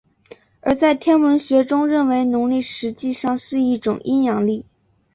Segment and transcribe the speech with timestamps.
[0.61, 4.65] 而在天文学中认为农历实际上是一种阴阳历。